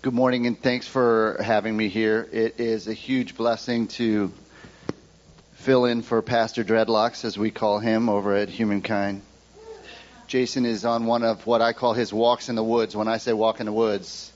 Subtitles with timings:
[0.00, 2.28] Good morning, and thanks for having me here.
[2.30, 4.32] It is a huge blessing to
[5.54, 9.22] fill in for Pastor Dreadlocks, as we call him, over at Humankind.
[10.28, 12.94] Jason is on one of what I call his walks in the woods.
[12.94, 14.32] When I say walk in the woods,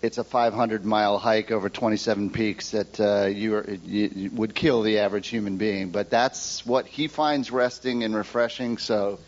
[0.00, 4.82] it's a 500 mile hike over 27 peaks that uh, you, are, you would kill
[4.82, 5.90] the average human being.
[5.90, 8.78] But that's what he finds resting and refreshing.
[8.78, 9.18] So,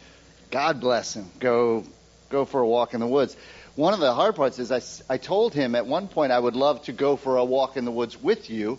[0.52, 1.28] God bless him.
[1.40, 1.82] Go,
[2.30, 3.36] go for a walk in the woods
[3.76, 4.80] one of the hard parts is I,
[5.14, 7.84] I told him at one point I would love to go for a walk in
[7.84, 8.78] the woods with you,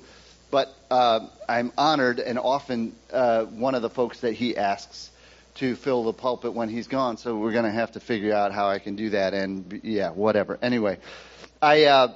[0.50, 5.12] but uh, I'm honored and often uh, one of the folks that he asks
[5.56, 7.18] to fill the pulpit when he's gone.
[7.18, 9.36] So we're going to have to figure out how I can do that.
[9.36, 10.58] And yeah, whatever.
[10.62, 10.98] Anyway,
[11.62, 12.14] I uh,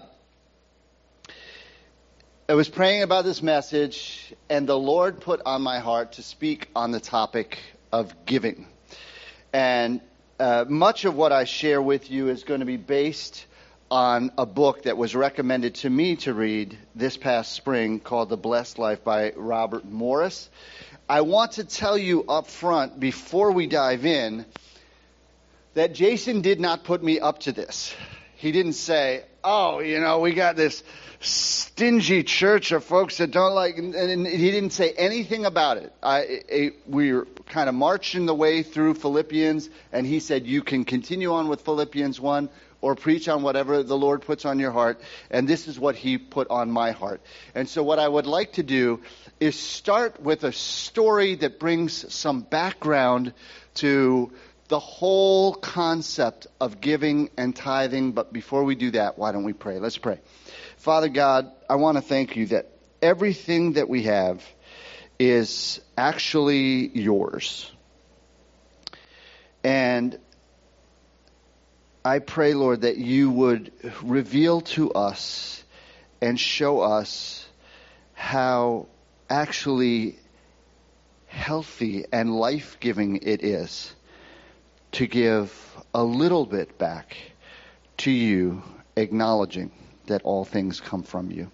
[2.50, 6.68] I was praying about this message, and the Lord put on my heart to speak
[6.76, 7.60] on the topic
[7.92, 8.68] of giving.
[9.54, 10.02] And
[10.42, 13.46] uh, much of what I share with you is going to be based
[13.92, 18.38] on a book that was recommended to me to read this past spring called The
[18.38, 20.50] Blessed Life by Robert Morris.
[21.08, 24.48] I want to tell you up front before we dive in
[25.76, 27.94] that Jason did not put me up to this.
[28.42, 30.84] He didn't say, oh, you know, we got this
[31.20, 35.94] stingy church of folks that don't like, and, and he didn't say anything about it.
[36.02, 40.64] I, it, we were kind of marching the way through Philippians, and he said, you
[40.64, 42.50] can continue on with Philippians 1
[42.82, 45.00] or preach on whatever the Lord puts on your heart.
[45.30, 47.22] And this is what he put on my heart.
[47.54, 49.02] And so what I would like to do
[49.40, 53.34] is start with a story that brings some background
[53.76, 54.32] to
[54.72, 58.14] the whole concept of giving and tithing.
[58.14, 59.80] But before we do that, why don't we pray?
[59.80, 60.20] Let's pray.
[60.78, 64.42] Father God, I want to thank you that everything that we have
[65.20, 67.70] is actually yours.
[69.62, 70.18] And
[72.06, 75.62] I pray, Lord, that you would reveal to us
[76.22, 77.46] and show us
[78.14, 78.88] how
[79.30, 80.18] actually
[81.28, 83.94] healthy and life giving it is
[84.94, 85.54] to give
[85.94, 87.18] a little bit back
[87.98, 88.64] to you,
[88.96, 89.72] acknowledging
[90.08, 91.52] that all things come from you.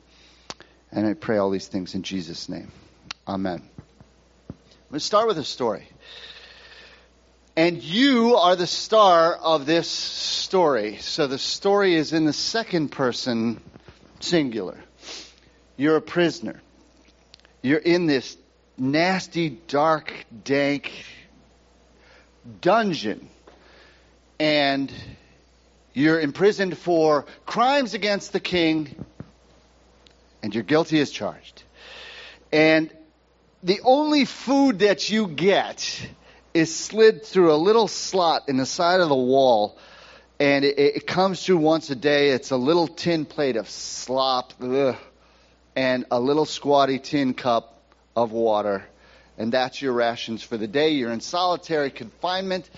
[0.92, 2.72] And I pray all these things in Jesus' name.
[3.28, 3.62] Amen.
[4.90, 5.88] Let's start with a story.
[7.56, 10.98] And you are the star of this story.
[10.98, 13.59] So the story is in the second person
[14.19, 14.78] singular.
[15.75, 16.62] You're a prisoner.
[17.62, 18.38] You're in this
[18.78, 20.92] nasty, dark, dank
[22.62, 23.30] dungeon.
[24.40, 24.91] And
[25.94, 29.03] you're imprisoned for crimes against the king,
[30.44, 31.63] and you're guilty as charged.
[32.52, 32.91] And
[33.63, 36.07] the only food that you get
[36.53, 39.78] is slid through a little slot in the side of the wall,
[40.40, 42.30] and it, it comes through once a day.
[42.30, 44.96] It's a little tin plate of slop, ugh,
[45.75, 47.81] and a little squatty tin cup
[48.16, 48.86] of water,
[49.38, 50.90] and that's your rations for the day.
[50.92, 52.70] You're in solitary confinement.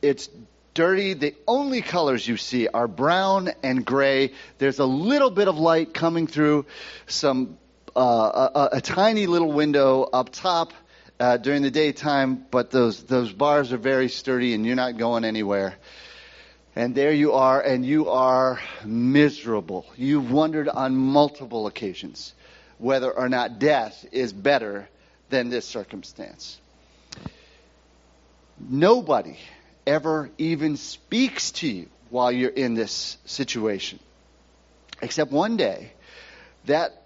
[0.00, 0.28] It's
[0.74, 1.14] dirty.
[1.14, 4.32] The only colors you see are brown and gray.
[4.58, 6.66] There's a little bit of light coming through
[7.06, 7.58] some
[7.94, 10.72] uh, a, a, tiny little window up top
[11.20, 15.24] uh, during the daytime, but those those bars are very sturdy, and you're not going
[15.24, 15.74] anywhere.
[16.74, 19.84] And there you are, and you are miserable.
[19.96, 22.32] You've wondered on multiple occasions
[22.78, 24.88] whether or not death is better
[25.32, 26.60] than this circumstance.
[28.60, 29.38] Nobody
[29.86, 33.98] ever even speaks to you while you're in this situation.
[35.00, 35.92] Except one day,
[36.66, 37.02] that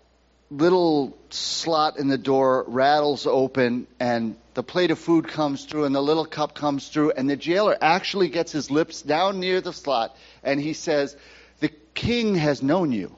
[0.50, 5.94] little slot in the door rattles open and the plate of food comes through and
[5.94, 9.72] the little cup comes through and the jailer actually gets his lips down near the
[9.72, 11.16] slot and he says,
[11.60, 13.14] the king has known you.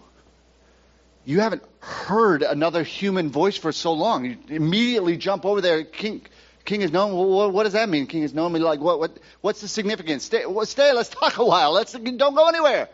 [1.28, 4.25] You haven't heard another human voice for so long.
[4.25, 5.84] You immediately jump over there.
[5.84, 6.22] King,
[6.65, 7.12] King is known.
[7.12, 8.06] What, what does that mean?
[8.06, 8.55] King is known.
[8.55, 8.99] Like what?
[8.99, 9.19] What?
[9.43, 10.25] What's the significance?
[10.25, 10.44] Stay.
[10.65, 10.93] Stay.
[10.94, 11.72] Let's talk a while.
[11.72, 12.89] Let's don't go anywhere.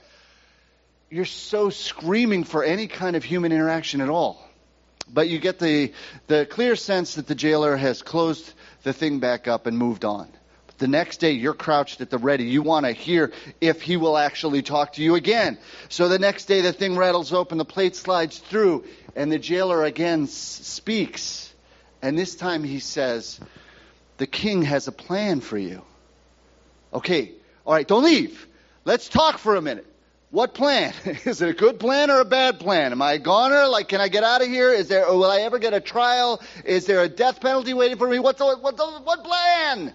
[1.10, 4.44] You're so screaming for any kind of human interaction at all,
[5.08, 5.92] but you get the
[6.26, 8.52] the clear sense that the jailer has closed
[8.82, 10.28] the thing back up and moved on.
[10.78, 12.44] The next day, you're crouched at the ready.
[12.44, 15.58] You want to hear if he will actually talk to you again.
[15.88, 18.84] So the next day, the thing rattles open, the plate slides through,
[19.14, 21.52] and the jailer again speaks.
[22.02, 23.38] And this time he says,
[24.18, 25.82] the king has a plan for you.
[26.92, 27.32] Okay,
[27.64, 28.46] all right, don't leave.
[28.84, 29.86] Let's talk for a minute.
[30.30, 30.92] What plan?
[31.24, 32.90] Is it a good plan or a bad plan?
[32.90, 33.68] Am I a goner?
[33.68, 34.70] Like, can I get out of here?
[34.70, 36.42] Is there, will I ever get a trial?
[36.64, 38.18] Is there a death penalty waiting for me?
[38.18, 39.94] What's the, the, what plan?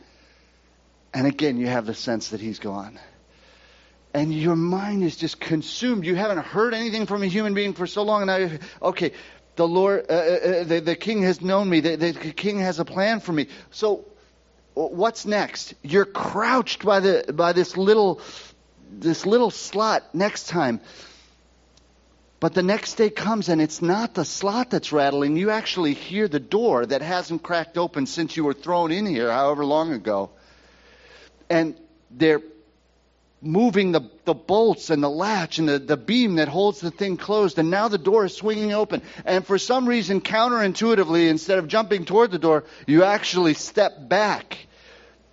[1.13, 2.99] And again, you have the sense that he's gone.
[4.13, 6.05] and your mind is just consumed.
[6.05, 8.57] You haven't heard anything from a human being for so long, and now,
[8.89, 9.13] okay,
[9.55, 11.81] the Lord, uh, uh, uh, the, the king has known me.
[11.81, 13.47] The, the king has a plan for me.
[13.71, 14.05] So,
[14.73, 15.73] what's next?
[15.83, 18.21] You're crouched by the by this little
[18.91, 20.79] this little slot next time.
[22.39, 25.35] But the next day comes and it's not the slot that's rattling.
[25.35, 29.29] You actually hear the door that hasn't cracked open since you were thrown in here,
[29.29, 30.29] however long ago.
[31.49, 31.75] And
[32.11, 32.41] they're
[33.41, 37.17] moving the, the bolts and the latch and the, the beam that holds the thing
[37.17, 39.01] closed, and now the door is swinging open.
[39.25, 44.57] And for some reason, counterintuitively, instead of jumping toward the door, you actually step back.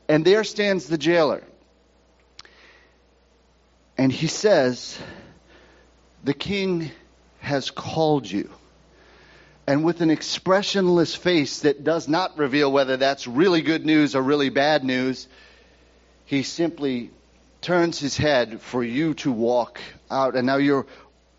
[0.08, 1.42] And there stands the jailer.
[3.98, 4.98] And he says,
[6.22, 6.90] The king
[7.40, 8.50] has called you.
[9.66, 14.22] And with an expressionless face that does not reveal whether that's really good news or
[14.22, 15.26] really bad news,
[16.26, 17.10] he simply
[17.62, 19.80] turns his head for you to walk
[20.10, 20.36] out.
[20.36, 20.86] And now you're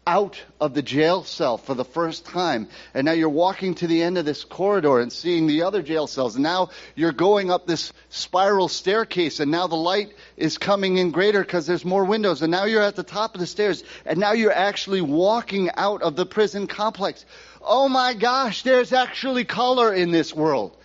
[0.07, 2.69] out of the jail cell for the first time.
[2.93, 6.07] And now you're walking to the end of this corridor and seeing the other jail
[6.07, 6.35] cells.
[6.35, 9.41] And now you're going up this spiral staircase.
[9.41, 12.41] And now the light is coming in greater because there's more windows.
[12.41, 13.83] And now you're at the top of the stairs.
[14.05, 17.25] And now you're actually walking out of the prison complex.
[17.61, 20.76] Oh my gosh, there's actually color in this world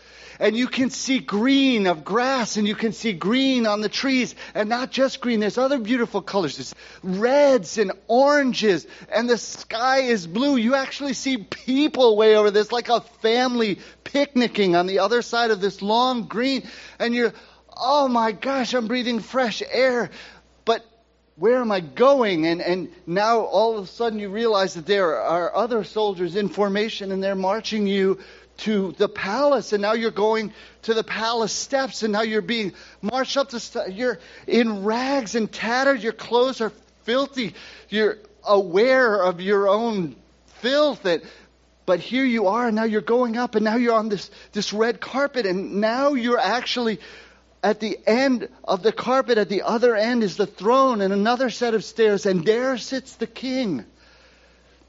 [0.43, 4.35] and you can see green of grass and you can see green on the trees
[4.57, 5.39] and not just green.
[5.39, 6.57] There's other beautiful colors.
[6.57, 6.75] There's
[7.05, 10.57] reds and oranges and the sky is blue.
[10.57, 15.53] You actually see people way over this like a family picnicking on the other side
[15.53, 16.69] of this long green
[16.99, 17.33] and you're,
[17.77, 20.11] oh my gosh, I'm breathing fresh air.
[20.65, 20.85] But
[21.37, 22.49] where am I going?
[22.49, 26.49] And, and now all of a sudden you realize that there are other soldiers in
[26.49, 28.19] formation and they're marching you
[28.63, 32.73] to the palace, and now you're going to the palace steps, and now you're being
[33.01, 33.91] marched up steps.
[33.91, 36.03] You're in rags and tattered.
[36.03, 36.73] Your clothes are
[37.03, 37.55] filthy.
[37.89, 40.17] You're aware of your own
[40.61, 41.05] filth.
[41.05, 41.23] And,
[41.87, 44.73] but here you are, and now you're going up, and now you're on this, this
[44.73, 47.01] red carpet, and now you're actually
[47.65, 51.51] at the end of the carpet, at the other end is the throne and another
[51.51, 53.85] set of stairs, and there sits the king.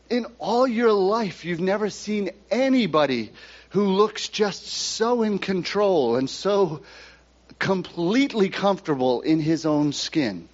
[0.10, 3.32] In all your life, you've never seen anybody
[3.74, 6.84] who looks just so in control and so
[7.58, 10.48] completely comfortable in his own skin.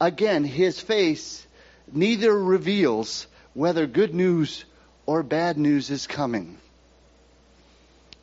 [0.00, 1.44] Again, his face
[1.92, 4.64] neither reveals whether good news
[5.04, 6.58] or bad news is coming.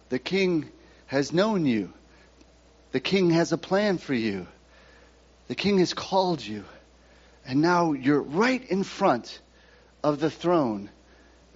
[0.07, 0.69] The king
[1.07, 1.91] has known you.
[2.93, 4.47] The king has a plan for you.
[5.49, 6.63] The king has called you.
[7.45, 9.41] And now you're right in front
[10.01, 10.89] of the throne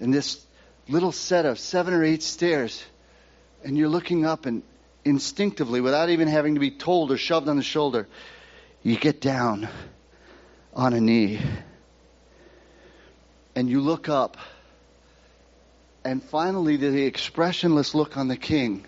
[0.02, 0.46] in this
[0.90, 2.84] little set of seven or eight stairs,
[3.64, 4.64] and you're looking up, and
[5.06, 8.08] instinctively, without even having to be told or shoved on the shoulder,
[8.84, 9.70] you get down
[10.74, 11.40] on a knee
[13.56, 14.38] and you look up,
[16.06, 18.86] and finally, the expressionless look on the king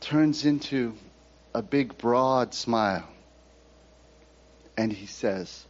[0.00, 0.94] turns into
[1.52, 3.08] a big, broad smile.
[4.76, 5.64] And he says,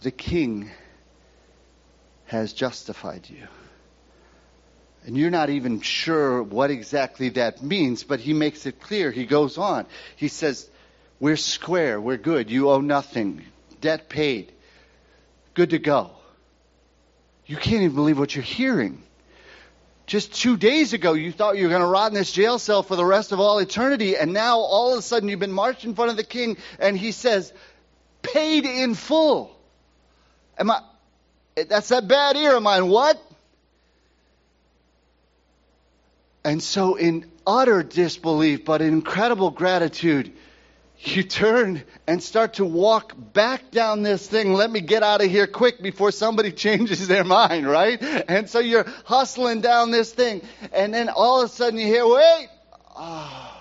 [0.00, 0.70] The king
[2.26, 3.46] has justified you.
[5.06, 9.10] And you're not even sure what exactly that means, but he makes it clear.
[9.10, 9.86] He goes on.
[10.16, 10.68] He says,
[11.20, 12.00] We're square.
[12.00, 12.50] We're good.
[12.50, 13.42] You owe nothing.
[13.80, 14.52] Debt paid.
[15.52, 16.10] Good to go.
[17.46, 19.02] You can't even believe what you're hearing.
[20.06, 22.82] Just two days ago, you thought you were going to rot in this jail cell
[22.82, 25.84] for the rest of all eternity, and now all of a sudden you've been marched
[25.84, 27.52] in front of the king, and he says,
[28.22, 29.56] paid in full.
[30.58, 30.80] Am I,
[31.68, 32.88] that's that bad ear of mine.
[32.88, 33.22] What?
[36.44, 40.32] And so, in utter disbelief, but in incredible gratitude,
[40.98, 44.52] you turn and start to walk back down this thing.
[44.52, 48.00] Let me get out of here quick before somebody changes their mind, right?
[48.28, 50.42] And so you're hustling down this thing.
[50.72, 52.48] And then all of a sudden you hear, wait!
[52.96, 53.60] Oh,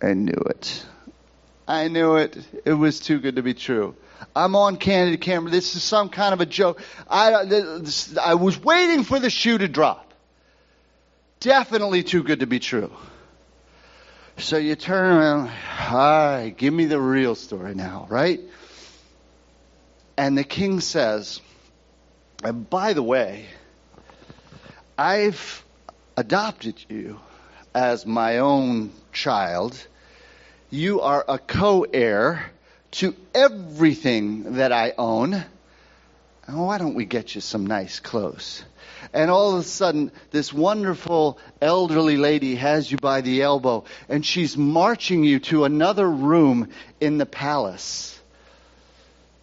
[0.00, 0.84] I knew it.
[1.66, 2.36] I knew it.
[2.64, 3.96] It was too good to be true.
[4.34, 5.50] I'm on candid camera.
[5.50, 6.80] This is some kind of a joke.
[7.08, 10.13] I, this, I was waiting for the shoe to drop
[11.44, 12.90] definitely too good to be true.
[14.38, 15.50] So you turn around,
[15.92, 18.40] right, give me the real story now, right?
[20.16, 21.42] And the king says,
[22.42, 23.44] and by the way,
[24.96, 25.62] I've
[26.16, 27.20] adopted you
[27.74, 29.76] as my own child.
[30.70, 32.46] You are a co heir
[32.92, 35.44] to everything that I own.
[36.46, 38.64] why don't we get you some nice clothes?
[39.12, 44.24] And all of a sudden, this wonderful elderly lady has you by the elbow, and
[44.24, 46.68] she's marching you to another room
[47.00, 48.10] in the palace.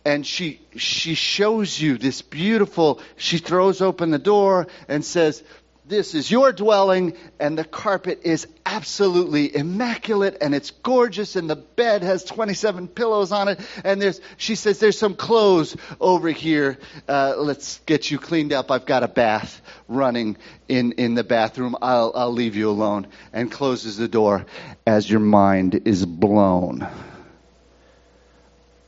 [0.04, 5.44] and she she shows you this beautiful she throws open the door and says
[5.86, 11.56] this is your dwelling and the carpet is absolutely immaculate and it's gorgeous and the
[11.56, 16.78] bed has 27 pillows on it and there's she says there's some clothes over here.
[17.08, 18.70] Uh, let's get you cleaned up.
[18.70, 21.76] I've got a bath running in in the bathroom.
[21.82, 23.08] I'll i'll leave you alone.
[23.34, 24.46] And closes the door
[24.86, 26.88] as your mind is blown.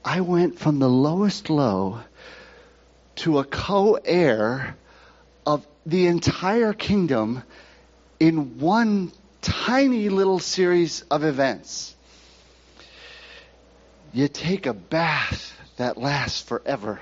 [0.06, 2.02] I went from the lowest low
[3.16, 4.76] to a co heir
[5.86, 7.44] the entire kingdom
[8.20, 9.12] in one
[9.42, 11.96] tiny little series of events.
[14.14, 17.02] You take a bath that lasts forever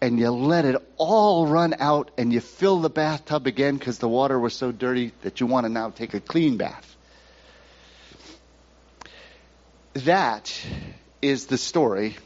[0.00, 4.08] and you let it all run out and you fill the bathtub again because the
[4.08, 6.96] water was so dirty that you want to now take a clean bath.
[9.94, 10.52] That
[11.22, 12.16] is the story,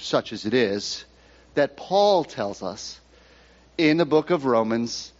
[0.00, 1.04] such as it is,
[1.54, 2.98] that Paul tells us
[3.78, 5.12] in the book of Romans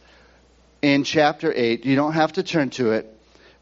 [0.80, 1.85] in chapter 8.
[1.85, 3.09] You don't have to turn to it.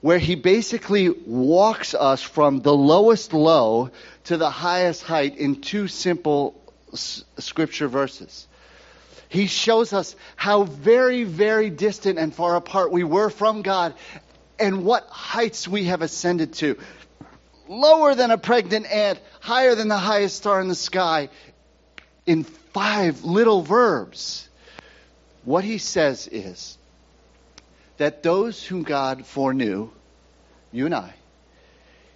[0.01, 3.91] Where he basically walks us from the lowest low
[4.25, 6.59] to the highest height in two simple
[6.93, 8.47] s- scripture verses.
[9.29, 13.95] He shows us how very, very distant and far apart we were from God
[14.59, 16.79] and what heights we have ascended to
[17.71, 21.29] lower than a pregnant ant, higher than the highest star in the sky,
[22.27, 24.49] in five little verbs.
[25.45, 26.77] What he says is
[27.97, 29.91] that those whom God foreknew,
[30.73, 31.15] you and I,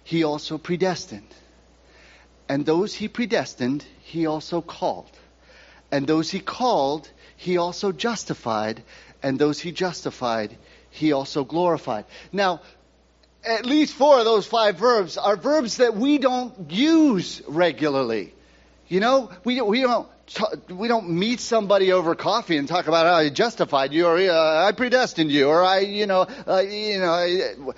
[0.03, 1.33] he also predestined.
[2.47, 5.11] And those he predestined, he also called.
[5.91, 8.83] And those he called, he also justified.
[9.23, 10.55] And those he justified,
[10.91, 12.05] he also glorified.
[12.31, 12.61] Now,
[13.43, 18.33] at least four of those five verbs are verbs that we don't use regularly.
[18.87, 20.07] You know, we, we don't
[20.69, 24.65] we don't meet somebody over coffee and talk about how I justified you or uh,
[24.65, 27.73] I predestined you or I, you know, uh, you know.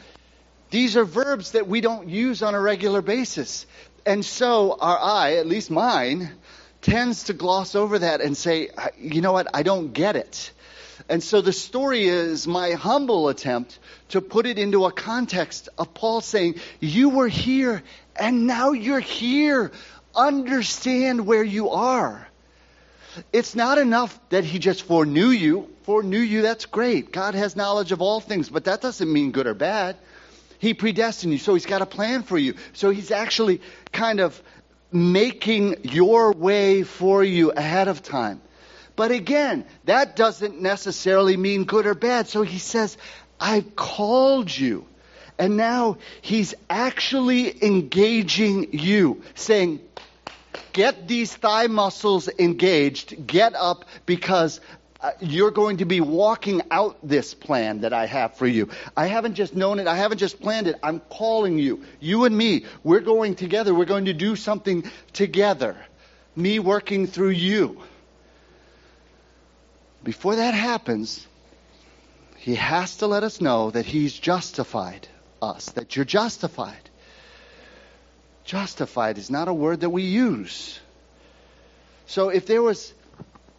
[0.69, 3.65] These are verbs that we don't use on a regular basis.
[4.05, 6.31] And so our eye, at least mine,
[6.81, 10.51] tends to gloss over that and say, you know what, I don't get it.
[11.09, 15.93] And so the story is my humble attempt to put it into a context of
[15.93, 17.83] Paul saying, You were here
[18.15, 19.71] and now you're here.
[20.15, 22.26] Understand where you are.
[23.31, 25.69] It's not enough that he just foreknew you.
[25.83, 27.11] Foreknew you, that's great.
[27.11, 29.95] God has knowledge of all things, but that doesn't mean good or bad.
[30.59, 32.55] He predestined you, so he's got a plan for you.
[32.73, 34.41] So he's actually kind of
[34.91, 38.41] making your way for you ahead of time.
[38.95, 42.27] But again, that doesn't necessarily mean good or bad.
[42.27, 42.97] So he says,
[43.39, 44.85] I've called you.
[45.37, 49.81] And now he's actually engaging you, saying,
[50.77, 54.61] Get these thigh muscles engaged, get up because
[55.01, 58.69] uh, you're going to be walking out this plan that I have for you.
[58.95, 61.83] I haven't just known it, I haven't just planned it, I'm calling you.
[61.99, 65.75] You and me, we're going together, we're going to do something together.
[66.35, 67.81] Me working through you.
[70.03, 71.25] Before that happens,
[72.35, 75.07] he has to let us know that he's justified
[75.41, 76.86] us, that you're justified.
[78.47, 80.79] Justified is not a word that we use.
[82.05, 82.93] So if there was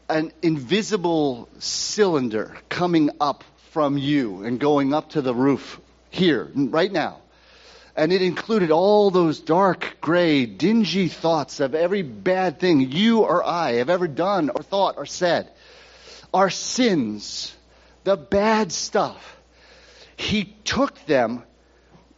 [0.09, 5.79] an invisible cylinder coming up from you and going up to the roof
[6.09, 7.19] here, right now,
[7.97, 13.47] and it included all those dark, gray, dingy thoughts of every bad thing you or
[13.47, 15.51] I have ever done or thought or said
[16.33, 17.55] our sins,
[18.05, 19.37] the bad stuff.
[20.17, 21.43] He took them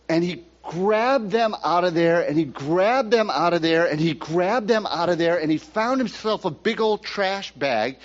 [0.08, 3.98] and he grabbed them out of there and he grabbed them out of there and
[4.00, 7.96] he grabbed them out of there and he found himself a big old trash bag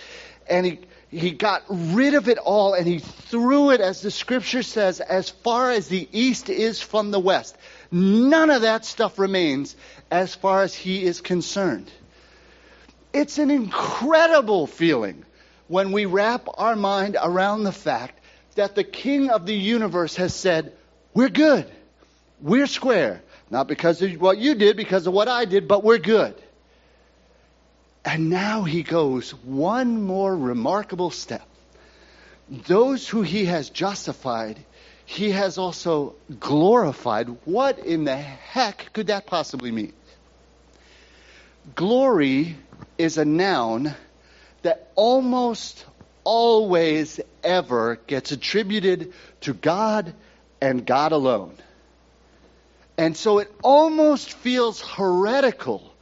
[0.47, 0.79] and he
[1.11, 5.29] he got rid of it all and he threw it as the scripture says as
[5.29, 7.55] far as the east is from the west
[7.91, 9.75] none of that stuff remains
[10.09, 11.89] as far as he is concerned
[13.13, 15.23] it's an incredible feeling
[15.67, 18.19] when we wrap our mind around the fact
[18.55, 20.73] that the King of the universe has said,
[21.13, 21.69] We're good.
[22.41, 23.21] We're square.
[23.49, 26.35] Not because of what you did, because of what I did, but we're good.
[28.03, 31.47] And now he goes one more remarkable step.
[32.49, 34.63] Those who he has justified,
[35.05, 37.29] he has also glorified.
[37.45, 39.93] What in the heck could that possibly mean?
[41.73, 42.55] Glory
[42.97, 43.95] is a noun
[44.61, 45.83] that almost
[46.23, 50.13] always ever gets attributed to God
[50.61, 51.55] and God alone.
[52.97, 55.93] And so it almost feels heretical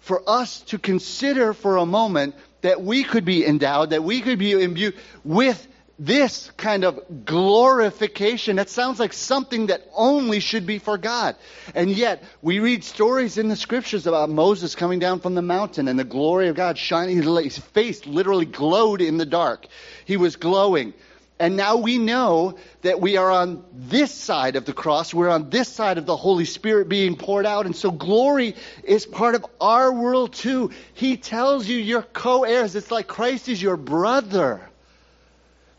[0.00, 4.38] for us to consider for a moment that we could be endowed, that we could
[4.38, 5.66] be imbued with
[5.98, 8.56] this kind of glorification.
[8.56, 11.36] That sounds like something that only should be for God.
[11.74, 15.88] And yet, we read stories in the scriptures about Moses coming down from the mountain
[15.88, 17.22] and the glory of God shining.
[17.22, 19.66] His face literally glowed in the dark.
[20.04, 20.92] He was glowing.
[21.38, 25.12] And now we know that we are on this side of the cross.
[25.12, 27.66] We're on this side of the Holy Spirit being poured out.
[27.66, 30.70] And so glory is part of our world too.
[30.94, 32.74] He tells you you're co-heirs.
[32.74, 34.62] It's like Christ is your brother.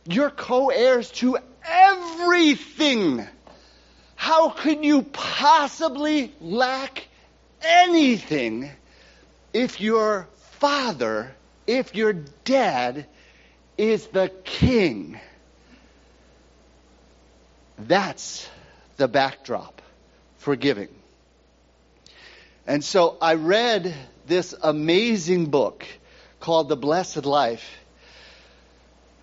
[0.06, 3.28] You're co-heirs to everything.
[4.16, 7.08] How could you possibly lack
[7.62, 8.70] anything
[9.54, 10.28] if your
[10.60, 11.36] father,
[11.66, 13.08] if your dad
[13.76, 15.20] is the king?
[17.78, 18.50] That's
[18.98, 19.82] the backdrop
[20.38, 20.90] for giving.
[22.66, 23.94] And so I read
[24.26, 25.86] this amazing book
[26.40, 27.66] called The Blessed Life.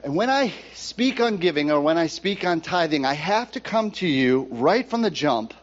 [0.02, 3.60] And when I speak on giving or when I speak on tithing, I have to
[3.60, 5.54] come to you right from the jump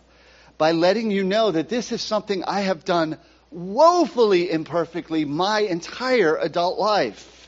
[0.57, 3.17] by letting you know that this is something I have done
[3.51, 7.40] woefully imperfectly my entire adult life.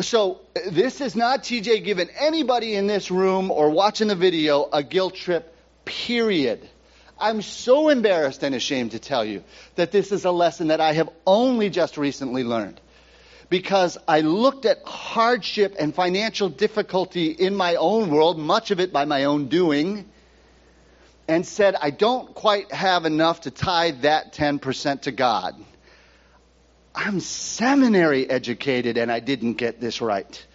[0.00, 4.82] So this is not TJ giving anybody in this room or watching the video a
[4.82, 5.54] guilt trip,
[5.84, 6.68] period.
[7.18, 10.94] I'm so embarrassed and ashamed to tell you that this is a lesson that I
[10.94, 12.80] have only just recently learned.
[13.50, 18.92] Because I looked at hardship and financial difficulty in my own world, much of it
[18.92, 20.08] by my own doing,
[21.28, 25.56] and said, I don't quite have enough to tithe that 10% to God.
[26.94, 30.46] I'm seminary educated and I didn't get this right.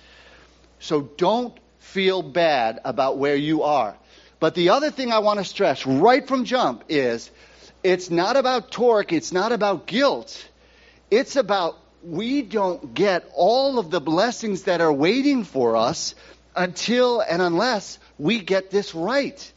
[0.79, 3.95] So don't feel bad about where you are.
[4.39, 7.31] But the other thing I want to stress right from jump is
[7.83, 10.49] it's not about torque, it's not about guilt.
[11.09, 16.15] It's about we don't get all of the blessings that are waiting for us
[16.55, 19.51] until and unless we get this right.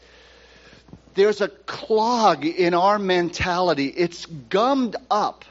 [1.14, 3.88] There's a clog in our mentality.
[3.88, 5.44] It's gummed up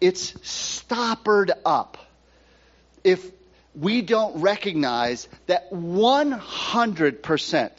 [0.00, 1.98] it's stoppered up
[3.04, 3.30] if
[3.74, 7.70] we don't recognize that 100%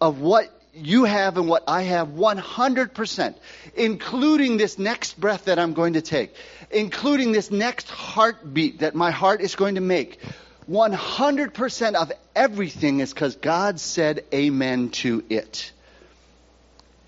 [0.00, 3.34] of what you have and what I have, 100%,
[3.76, 6.34] including this next breath that I'm going to take,
[6.70, 10.20] including this next heartbeat that my heart is going to make,
[10.68, 15.72] 100% of everything is because God said amen to it.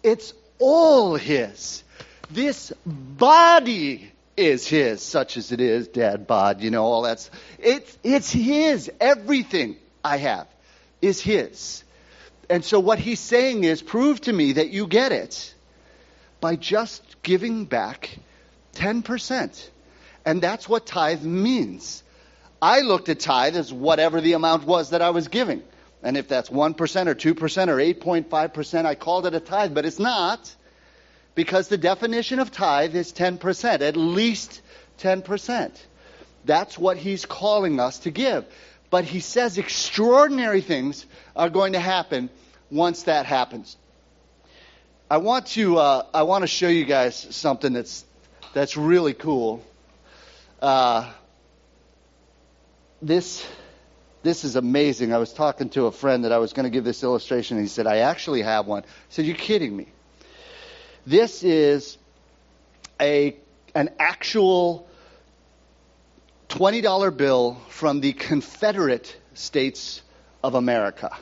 [0.02, 1.82] It's all His.
[2.30, 7.98] This body is his, such as it is, dad bod, you know, all that's, it's,
[8.04, 8.90] it's his.
[9.00, 10.46] Everything I have
[11.02, 11.82] is his.
[12.50, 15.54] And so what he's saying is, prove to me that you get it
[16.40, 18.16] by just giving back
[18.74, 19.68] 10%.
[20.24, 22.02] And that's what tithe means.
[22.60, 25.62] I looked at tithe as whatever the amount was that I was giving.
[26.02, 29.98] And if that's 1% or 2% or 8.5%, I called it a tithe, but it's
[29.98, 30.54] not
[31.38, 34.60] because the definition of tithe is 10%, at least
[34.98, 35.70] 10%.
[36.44, 38.44] That's what he's calling us to give.
[38.90, 42.28] But he says extraordinary things are going to happen
[42.72, 43.76] once that happens.
[45.08, 48.04] I want to uh, I want to show you guys something that's
[48.52, 49.64] that's really cool.
[50.60, 51.08] Uh,
[53.00, 53.46] this
[54.24, 55.14] this is amazing.
[55.14, 57.64] I was talking to a friend that I was going to give this illustration, and
[57.64, 59.86] he said, "I actually have one." I said, "You're kidding me."
[61.08, 61.96] This is
[63.00, 63.34] a,
[63.74, 64.86] an actual
[66.50, 70.02] $20 bill from the Confederate States
[70.44, 71.16] of America.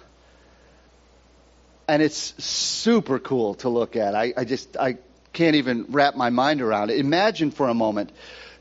[1.86, 4.16] And it's super cool to look at.
[4.16, 4.96] I, I just, I
[5.32, 6.98] can't even wrap my mind around it.
[6.98, 8.10] Imagine for a moment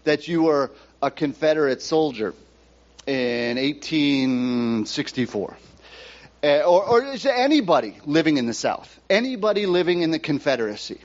[0.04, 0.70] that you were
[1.02, 2.36] a Confederate soldier
[3.08, 5.58] in 1864.
[6.44, 11.00] Uh, or, or anybody living in the South, anybody living in the Confederacy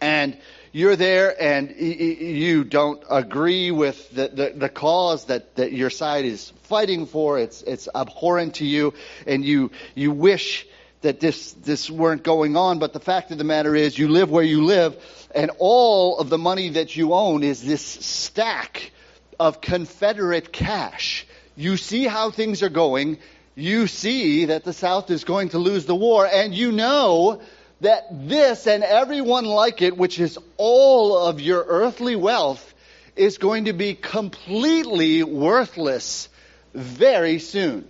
[0.00, 0.36] and
[0.72, 6.24] you're there and you don't agree with the, the, the, cause that, that your side
[6.26, 8.92] is fighting for, it's, it's abhorrent to you,
[9.26, 10.66] and you, you wish
[11.00, 14.30] that this, this weren't going on, but the fact of the matter is you live
[14.30, 14.96] where you live,
[15.34, 18.90] and all of the money that you own is this stack
[19.38, 21.26] of Confederate cash.
[21.56, 23.18] You see how things are going,
[23.54, 27.40] you see that the South is going to lose the war, and you know
[27.80, 32.74] that this and everyone like it, which is all of your earthly wealth,
[33.16, 36.28] is going to be completely worthless
[36.74, 37.86] very soon.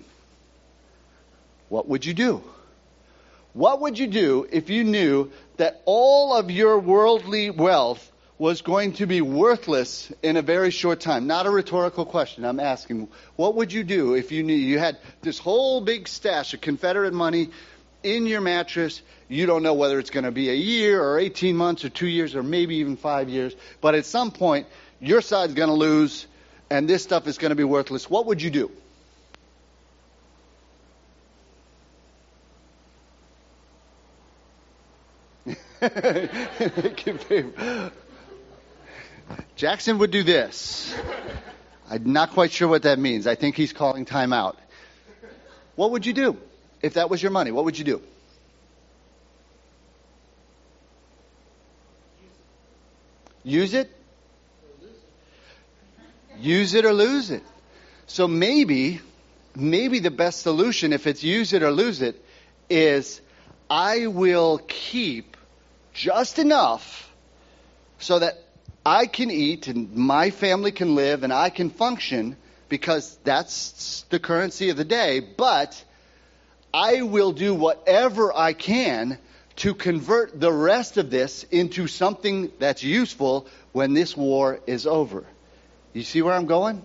[1.68, 2.42] What would you do?
[3.53, 8.92] What would you do if you knew that all of your worldly wealth was going
[8.92, 11.27] to be worthless in a very short time?
[11.27, 12.44] Not a rhetorical question.
[12.44, 16.55] I'm asking, what would you do if you knew you had this whole big stash
[16.55, 17.49] of Confederate money
[18.07, 19.03] in your mattress?
[19.29, 22.07] You don't know whether it's going to be a year or 18 months or two
[22.07, 24.69] years or maybe even five years, but at some point,
[25.01, 26.27] your side's going to lose
[26.71, 28.09] and this stuff is going to be worthless.
[28.09, 28.71] What would you do?
[39.57, 40.95] Jackson would do this.
[41.88, 43.27] I'm not quite sure what that means.
[43.27, 44.59] I think he's calling time out.
[45.77, 46.37] What would you do
[46.82, 47.50] if that was your money?
[47.50, 48.02] What would you do?
[53.44, 53.90] Use it?
[56.38, 57.44] Use it or lose it.
[58.08, 59.00] So maybe,
[59.54, 62.22] maybe the best solution, if it's use it or lose it,
[62.68, 63.20] is
[63.70, 65.36] I will keep
[65.94, 67.10] just enough
[67.98, 68.42] so that
[68.84, 72.36] I can eat and my family can live and I can function
[72.68, 75.82] because that's the currency of the day, but
[76.76, 79.16] I will do whatever I can
[79.56, 85.24] to convert the rest of this into something that's useful when this war is over.
[85.94, 86.82] You see where I'm going?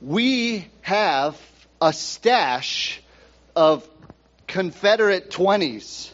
[0.00, 1.40] We have
[1.80, 3.00] a stash
[3.54, 3.88] of
[4.48, 6.10] Confederate 20s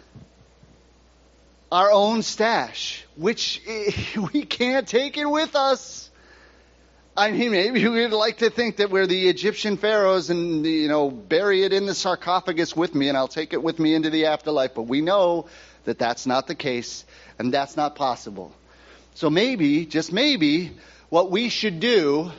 [1.70, 3.62] our own stash, which
[4.32, 6.07] we can't take it with us.
[7.18, 11.10] I mean, maybe we'd like to think that we're the Egyptian pharaohs and, you know,
[11.10, 14.26] bury it in the sarcophagus with me and I'll take it with me into the
[14.26, 14.72] afterlife.
[14.72, 15.46] But we know
[15.84, 17.04] that that's not the case
[17.36, 18.54] and that's not possible.
[19.14, 20.70] So maybe, just maybe,
[21.08, 22.30] what we should do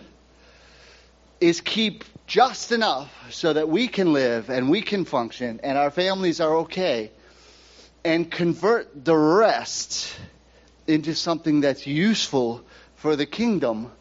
[1.41, 5.91] is keep just enough so that we can live and we can function and our
[5.91, 7.11] families are okay
[8.05, 10.15] and convert the rest
[10.87, 12.63] into something that's useful
[12.95, 13.91] for the kingdom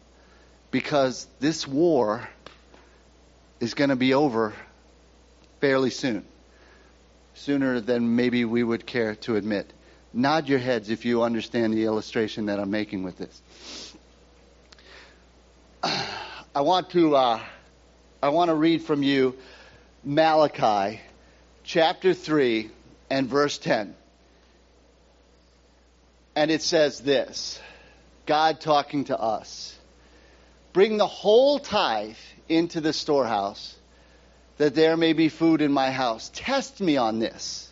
[0.71, 2.27] because this war
[3.59, 4.53] is going to be over
[5.59, 6.25] fairly soon.
[7.33, 9.71] Sooner than maybe we would care to admit.
[10.13, 13.95] Nod your heads if you understand the illustration that I'm making with this.
[15.83, 17.39] I want to uh,
[18.21, 19.37] I want to read from you
[20.03, 20.99] Malachi
[21.63, 22.69] chapter 3
[23.09, 23.95] and verse 10.
[26.35, 27.59] And it says this
[28.25, 29.78] God talking to us
[30.79, 32.15] Bring the whole tithe
[32.47, 33.75] into the storehouse,
[34.59, 36.31] that there may be food in my house.
[36.33, 37.69] Test me on this,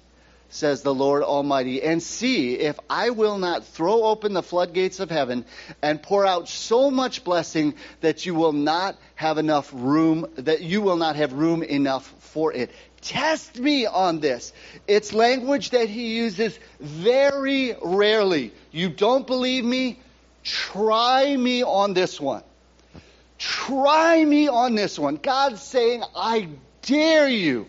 [0.49, 5.09] says the Lord Almighty, and see if I will not throw open the floodgates of
[5.09, 5.45] heaven
[5.81, 10.81] and pour out so much blessing that you will not have enough room, that you
[10.81, 12.71] will not have room enough for it.
[12.99, 14.51] Test me on this.
[14.85, 18.51] It's language that he uses very rarely.
[18.73, 19.97] You don't believe me?
[20.43, 22.43] Try me on this one.
[23.37, 25.17] Try me on this one.
[25.17, 26.47] God's saying, I
[26.81, 27.67] dare you.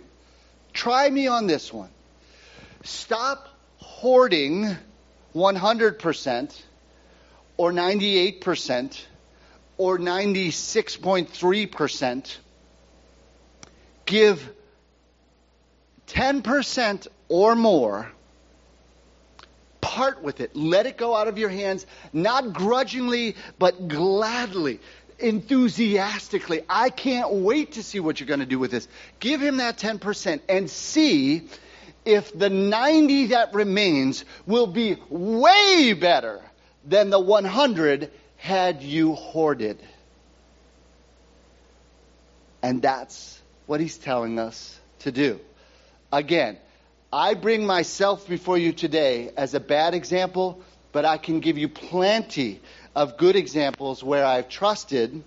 [0.72, 1.90] Try me on this one.
[2.84, 4.76] Stop hoarding
[5.34, 6.62] 100%
[7.56, 9.02] or 98%
[9.76, 12.36] or 96.3%.
[14.06, 14.52] Give
[16.08, 18.10] 10% or more,
[19.80, 20.56] part with it.
[20.56, 24.80] Let it go out of your hands, not grudgingly, but gladly,
[25.18, 26.62] enthusiastically.
[26.68, 28.88] I can't wait to see what you're going to do with this.
[29.20, 31.48] Give him that 10% and see
[32.04, 36.40] if the 90 that remains will be way better
[36.84, 39.78] than the 100 had you hoarded.
[42.62, 45.40] And that's what he's telling us to do.
[46.12, 46.58] Again,
[47.12, 51.68] I bring myself before you today as a bad example, but I can give you
[51.68, 52.60] plenty
[52.98, 55.22] of good examples where I've trusted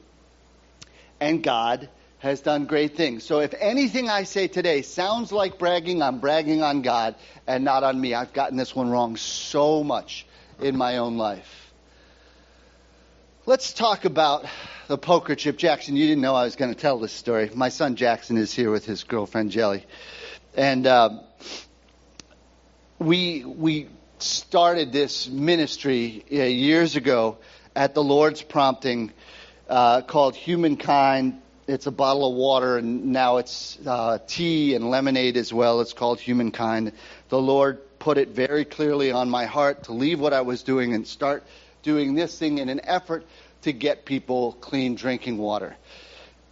[1.22, 1.88] and God
[2.20, 3.24] has done great things.
[3.24, 7.16] So if anything I say today sounds like bragging, I'm bragging on God
[7.48, 8.14] and not on me.
[8.14, 10.26] I've gotten this one wrong so much
[10.60, 11.72] in my own life.
[13.46, 14.46] Let's talk about
[14.90, 15.58] the poker chip.
[15.58, 17.52] Jackson, you didn't know I was going to tell this story.
[17.56, 19.86] My son Jackson is here with his girlfriend Jelly.
[20.56, 21.22] And uh,
[23.00, 23.88] we we
[24.20, 27.38] started this ministry uh, years ago
[27.76, 29.12] at the Lord's prompting,
[29.70, 31.42] uh, called Humankind.
[31.68, 35.82] It's a bottle of water, and now it's uh, tea and lemonade as well.
[35.82, 36.94] It's called Humankind.
[37.30, 40.94] The Lord put it very clearly on my heart to leave what I was doing
[40.94, 41.44] and start
[41.84, 43.26] doing this thing in an effort
[43.62, 45.76] to get people clean drinking water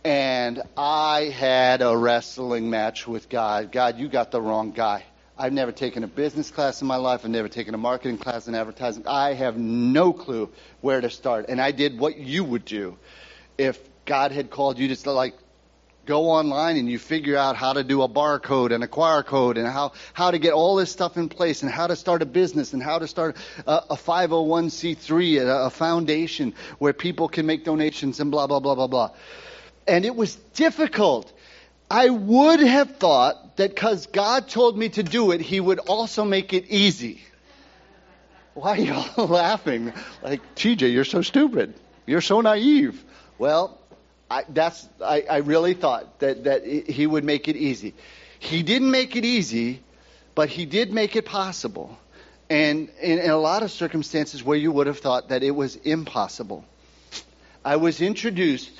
[0.03, 3.71] and I had a wrestling match with God.
[3.71, 5.03] God, you got the wrong guy.
[5.39, 7.21] I've never taken a business class in my life.
[7.23, 9.08] I've never taken a marketing class in advertising.
[9.08, 10.49] I have no clue
[10.82, 11.45] where to start.
[11.47, 12.97] And I did what you would do
[13.58, 15.34] if God had called you to like
[16.06, 19.58] go online and you figure out how to do a barcode and a QR code
[19.58, 22.25] and how, how to get all this stuff in place and how to start a
[22.25, 27.63] business and how to start a, a 501c3, a, a foundation where people can make
[27.63, 29.12] donations and blah, blah, blah, blah, blah.
[29.88, 31.32] And it was difficult.
[31.89, 36.26] I would have thought that because God told me to do it, He would also
[36.26, 37.22] make it easy.
[38.54, 39.93] Why are y'all laughing?
[40.24, 41.74] Like, TJ, you're so stupid.
[42.06, 43.04] You're so naive.
[43.38, 43.78] Well,
[44.32, 47.93] I, that's, I, I really thought that, that He would make it easy.
[48.39, 49.82] He didn't make it easy,
[50.36, 51.98] but He did make it possible.
[52.50, 55.76] And in, in a lot of circumstances where you would have thought that it was
[55.76, 56.65] impossible.
[57.63, 58.72] I was introduced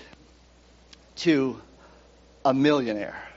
[1.18, 1.62] to
[2.46, 3.29] a millionaire.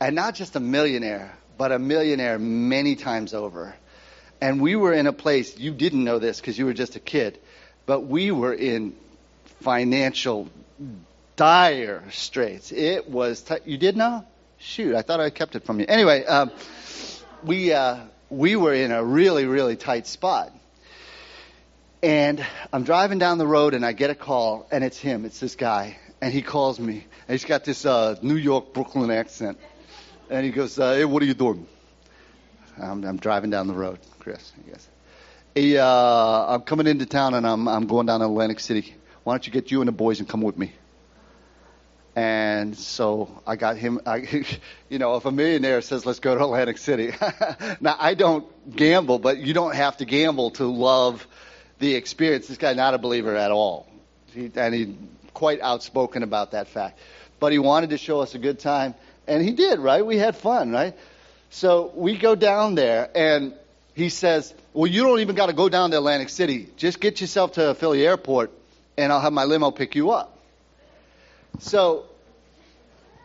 [0.00, 3.74] And not just a millionaire, but a millionaire many times over.
[4.40, 7.00] And we were in a place, you didn't know this because you were just a
[7.00, 7.38] kid,
[7.84, 8.96] but we were in
[9.60, 10.48] financial
[11.36, 12.72] dire straits.
[12.72, 14.24] It was, t- you did know?
[14.58, 15.86] Shoot, I thought I kept it from you.
[15.88, 16.50] Anyway, um,
[17.44, 17.98] we, uh,
[18.30, 20.52] we were in a really, really tight spot.
[22.02, 25.40] And I'm driving down the road and I get a call and it's him, it's
[25.40, 25.98] this guy.
[26.22, 29.58] And he calls me and he's got this uh, New York, Brooklyn accent.
[30.30, 31.66] And he goes, uh, hey, what are you doing?
[32.80, 34.88] I'm, I'm driving down the road, Chris, I guess.
[35.56, 38.94] Hey, uh, I'm coming into town and I'm, I'm going down to Atlantic City.
[39.24, 40.72] Why don't you get you and the boys and come with me?
[42.14, 44.44] And so I got him, I,
[44.88, 47.12] you know, if a millionaire says, let's go to Atlantic City.
[47.80, 51.26] now, I don't gamble, but you don't have to gamble to love
[51.80, 52.46] the experience.
[52.46, 53.88] This guy not a believer at all.
[54.32, 54.96] He, and he
[55.34, 57.00] quite outspoken about that fact.
[57.40, 58.94] But he wanted to show us a good time.
[59.30, 60.04] And he did, right?
[60.04, 60.96] We had fun, right?
[61.50, 63.54] So we go down there and
[63.94, 66.68] he says, well, you don't even got to go down to Atlantic City.
[66.76, 68.50] Just get yourself to Philly airport
[68.98, 70.36] and I'll have my limo pick you up.
[71.60, 72.06] So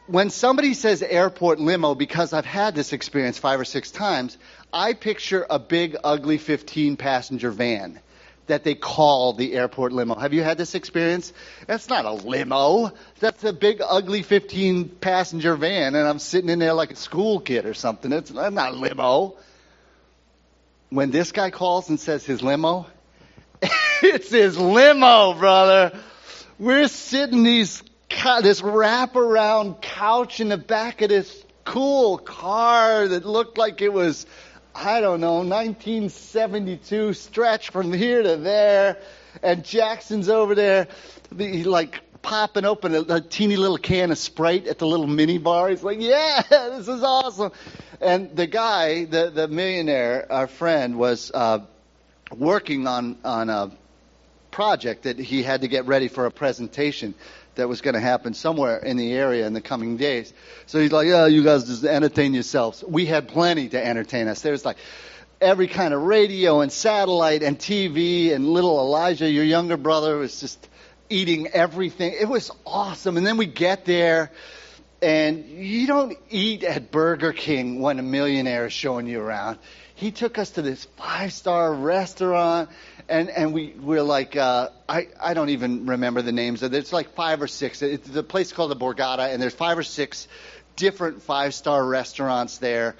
[0.05, 4.37] when somebody says airport limo, because I've had this experience five or six times,
[4.71, 7.99] I picture a big, ugly 15 passenger van
[8.47, 10.15] that they call the airport limo.
[10.15, 11.33] Have you had this experience?
[11.67, 12.91] That's not a limo.
[13.19, 17.39] That's a big, ugly 15 passenger van, and I'm sitting in there like a school
[17.39, 18.11] kid or something.
[18.11, 19.35] It's not a limo.
[20.89, 22.87] When this guy calls and says his limo,
[24.01, 25.97] it's his limo, brother.
[26.59, 27.83] We're sitting these
[28.41, 34.25] this wraparound couch in the back of this cool car that looked like it was,
[34.75, 38.97] I don't know, 1972, stretch from here to there.
[39.41, 40.87] And Jackson's over there,
[41.37, 45.37] he like popping open a, a, teeny little can of Sprite at the little mini
[45.37, 45.69] bar.
[45.69, 47.53] He's like, yeah, this is awesome.
[48.01, 51.59] And the guy, the, the millionaire, our friend, was uh,
[52.35, 53.71] working on, on a
[54.51, 57.15] project that he had to get ready for a presentation
[57.55, 60.33] that was going to happen somewhere in the area in the coming days.
[60.65, 62.83] So he's like, yeah, you guys just entertain yourselves.
[62.87, 64.41] We had plenty to entertain us.
[64.41, 64.77] There's like
[65.41, 70.39] every kind of radio and satellite and TV and little Elijah, your younger brother, was
[70.39, 70.69] just
[71.09, 72.13] eating everything.
[72.19, 73.17] It was awesome.
[73.17, 74.31] And then we get there
[75.01, 79.59] and you don't eat at Burger King when a millionaire is showing you around.
[79.93, 82.69] He took us to this five star restaurant
[83.07, 86.77] and and we we're like uh, I I don't even remember the names of it.
[86.77, 87.81] It's like five or six.
[87.81, 90.27] It's the place called the Borgata, and there's five or six
[90.75, 92.95] different five star restaurants there.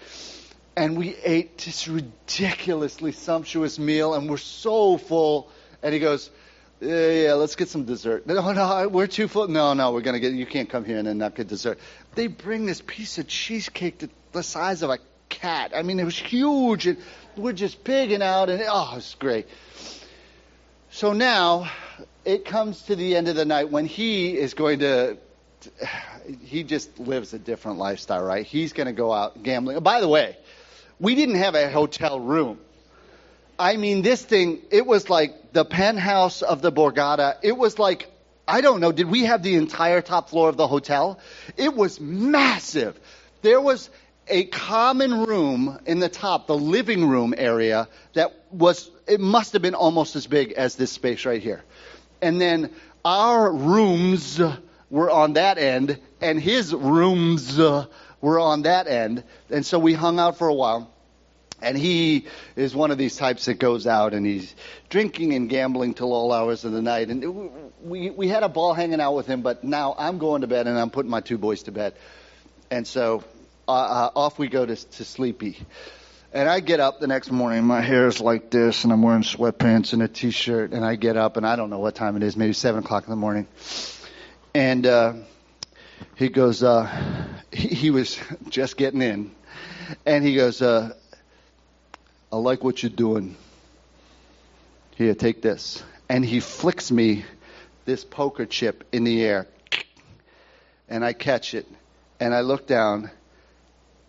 [0.78, 5.50] And we ate this ridiculously sumptuous meal, and we're so full.
[5.82, 6.30] And he goes,
[6.82, 8.28] yeah, yeah, let's get some dessert.
[8.28, 9.48] No, no, we're too full.
[9.48, 10.34] No, no, we're gonna get.
[10.34, 11.80] You can't come here and then not get dessert.
[12.16, 15.72] They bring this piece of cheesecake the size of a cat.
[15.76, 16.98] I mean, it was huge, and
[17.38, 19.48] we're just pigging out, and oh, it's great.
[20.92, 21.70] So now
[22.24, 25.18] it comes to the end of the night when he is going to,
[26.44, 28.46] he just lives a different lifestyle, right?
[28.46, 29.80] He's going to go out gambling.
[29.82, 30.38] By the way,
[31.00, 32.60] we didn't have a hotel room.
[33.60, 37.38] I mean, this thing, it was like the penthouse of the Borgata.
[37.42, 38.10] It was like,
[38.48, 41.20] I don't know, did we have the entire top floor of the hotel?
[41.58, 43.00] It was massive.
[43.42, 43.90] There was
[44.28, 49.62] a common room in the top, the living room area, that was, it must have
[49.62, 51.64] been almost as big as this space right here.
[52.22, 52.72] And then
[53.04, 54.42] our rooms
[54.90, 57.86] were on that end, and his rooms uh,
[58.22, 59.24] were on that end.
[59.50, 60.92] And so we hung out for a while.
[61.62, 64.54] And he is one of these types that goes out and he's
[64.90, 67.10] drinking and gambling till all hours of the night.
[67.10, 67.50] And
[67.82, 70.68] we, we had a ball hanging out with him, but now I'm going to bed
[70.68, 71.96] and I'm putting my two boys to bed.
[72.70, 73.24] And so
[73.68, 75.58] uh, uh, off we go to, to Sleepy.
[76.34, 79.24] And I get up the next morning, my hair is like this, and I'm wearing
[79.24, 82.24] sweatpants and a t-shirt, and I get up, and I don't know what time it
[82.24, 83.48] is, maybe seven o'clock in the morning.
[84.54, 85.14] And uh,
[86.16, 86.92] he goes, uh,
[87.54, 89.32] he, he was just getting in,
[90.06, 90.94] and he goes, uh,
[92.34, 93.38] I like what you're doing.
[94.96, 95.82] Here, take this.
[96.10, 97.24] And he flicks me
[97.86, 99.48] this poker chip in the air,
[100.90, 101.66] and I catch it,
[102.20, 103.10] and I look down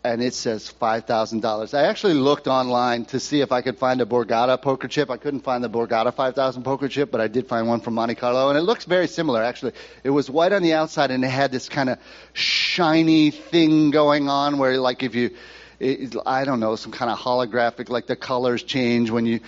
[0.07, 1.75] and it says $5,000.
[1.75, 5.11] I actually looked online to see if I could find a Borgata poker chip.
[5.11, 8.14] I couldn't find the Borgata 5000 poker chip, but I did find one from Monte
[8.14, 9.73] Carlo, and it looks very similar, actually.
[10.05, 11.99] It was white on the outside, and it had this kind of
[12.35, 15.33] shiny thing going on where, like, if you,
[15.81, 19.40] it, I don't know, some kind of holographic, like the colors change when you,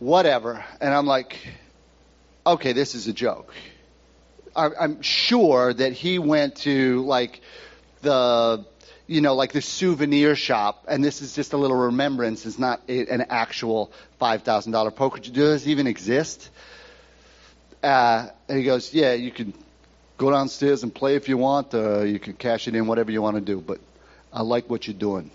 [0.00, 0.64] whatever.
[0.80, 1.38] And I'm like,
[2.44, 3.54] okay, this is a joke.
[4.56, 7.40] I'm sure that he went to, like,
[8.02, 8.66] the
[9.12, 12.46] you know, like the souvenir shop, and this is just a little remembrance.
[12.46, 15.20] It's not a, an actual five thousand dollar poker.
[15.20, 16.48] Does it even exist?
[17.82, 19.52] Uh, and he goes, yeah, you can
[20.16, 21.74] go downstairs and play if you want.
[21.74, 23.60] Uh, you can cash it in, whatever you want to do.
[23.60, 23.80] But
[24.32, 25.30] I like what you're doing.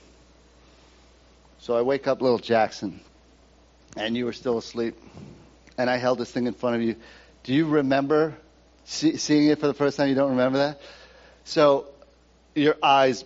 [1.60, 3.00] So I wake up, little Jackson,
[3.96, 4.96] and you were still asleep,
[5.78, 6.96] and I held this thing in front of you.
[7.44, 8.34] Do you remember
[8.86, 10.10] see, seeing it for the first time?
[10.10, 10.82] You don't remember that?
[11.44, 11.86] So
[12.56, 13.24] your eyes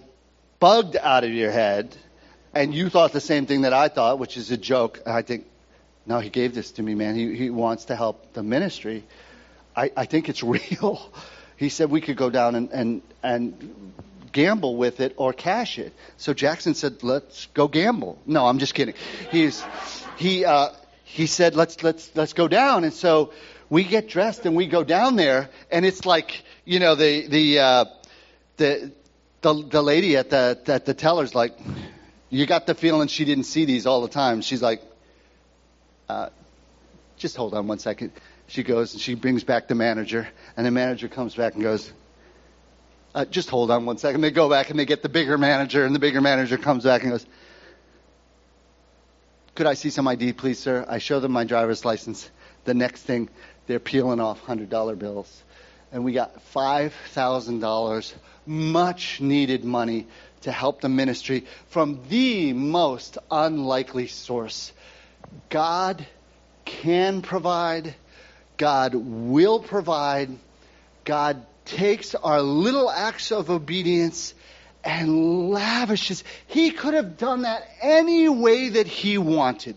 [0.62, 1.94] bugged out of your head,
[2.54, 5.02] and you thought the same thing that I thought, which is a joke.
[5.06, 5.46] I think,
[6.06, 7.16] no, he gave this to me, man.
[7.16, 9.04] He, he wants to help the ministry.
[9.76, 11.02] I, I think it's real.
[11.58, 13.94] He said we could go down and, and, and
[14.32, 15.94] gamble with it or cash it.
[16.18, 18.20] So Jackson said, let's go gamble.
[18.26, 18.96] No, I'm just kidding.
[19.32, 19.64] He's,
[20.18, 20.70] he, uh,
[21.04, 22.84] he said, let's, let's, let's go down.
[22.84, 23.34] And so
[23.70, 27.60] we get dressed and we go down there and it's like, you know, the, the,
[27.60, 27.86] uh,
[28.58, 28.92] the,
[29.42, 31.58] the the lady at the at the teller's like,
[32.30, 34.42] you got the feeling she didn't see these all the time.
[34.42, 34.82] She's like,
[36.10, 36.30] uh,
[37.18, 38.12] just hold on one second.
[38.48, 40.28] She goes and she brings back the manager,
[40.58, 41.92] and the manager comes back and goes,
[43.16, 44.22] uh, just hold on one second.
[44.22, 47.04] They go back and they get the bigger manager, and the bigger manager comes back
[47.04, 47.26] and goes,
[49.56, 50.86] could I see some ID, please, sir?
[50.88, 52.30] I show them my driver's license.
[52.64, 53.30] The next thing,
[53.68, 55.44] they're peeling off hundred dollar bills,
[55.92, 58.14] and we got five thousand dollars
[58.46, 60.08] much needed money
[60.42, 64.72] to help the ministry from the most unlikely source.
[65.50, 66.06] God
[66.66, 67.94] can provide,
[68.58, 70.30] God will provide,
[71.06, 74.34] God takes our little acts of obedience
[74.84, 76.24] and lavishes.
[76.48, 79.76] He could have done that any way that he wanted.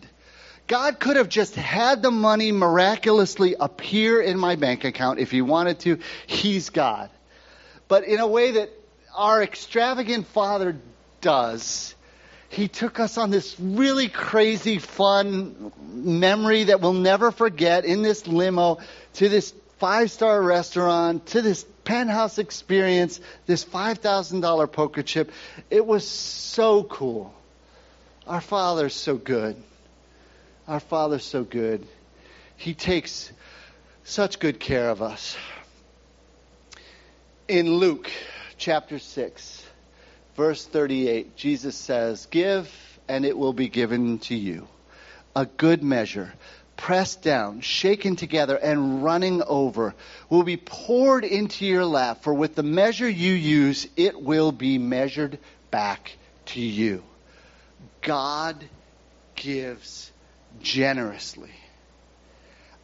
[0.67, 5.43] God could have just had the money miraculously appear in my bank account if he
[5.43, 5.99] wanted to.
[6.27, 7.11] He's God
[7.89, 8.71] but in a way that
[9.15, 10.77] our extravagant Father
[11.21, 11.95] does.
[12.49, 18.27] He took us on this really crazy, fun memory that we'll never forget in this
[18.27, 18.79] limo
[19.15, 25.33] to this five star restaurant, to this penthouse experience, this $5,000 poker chip.
[25.71, 27.35] It was so cool.
[28.27, 29.57] Our Father's so good.
[30.67, 31.87] Our Father's so good.
[32.57, 33.31] He takes
[34.05, 35.37] such good care of us
[37.49, 38.11] in Luke
[38.57, 39.67] chapter 6,
[40.37, 42.71] verse 38, Jesus says, Give
[43.07, 44.67] and it will be given to you.
[45.37, 46.33] A good measure,
[46.77, 49.95] pressed down, shaken together, and running over
[50.31, 52.23] will be poured into your lap.
[52.23, 55.39] For with the measure you use, it will be measured
[55.71, 57.03] back to you.
[58.01, 58.65] God
[59.35, 60.11] gives
[60.61, 61.51] generously.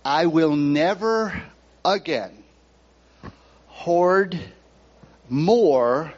[0.04, 1.42] I will never
[1.84, 2.42] again
[3.66, 4.38] hoard
[5.28, 6.12] more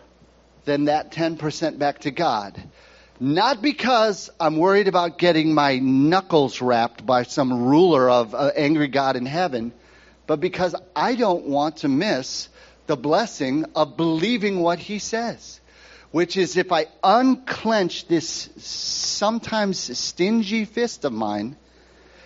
[0.65, 2.61] than that 10% back to God.
[3.21, 8.89] Not because I'm worried about getting my knuckles rapped by some ruler of uh, angry
[8.89, 9.73] God in heaven,
[10.27, 12.49] but because I don't want to miss
[12.87, 15.61] the blessing of believing what he says.
[16.13, 21.57] Which is if I unclench this sometimes stingy fist of mine,